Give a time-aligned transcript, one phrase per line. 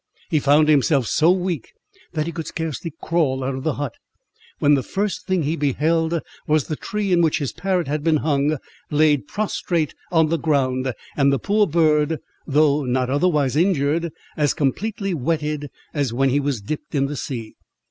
[0.31, 1.73] He found himself so weak,
[2.13, 3.93] that he could scarcely crawl out of the hut,
[4.57, 8.17] when the first thing he beheld was the tree in which his parrot had been
[8.25, 8.57] hung,
[8.89, 12.17] laid prostrate on the ground, and the poor bird,
[12.47, 17.53] though not otherwise injured, as completely wetted as when he was dipped in the sea.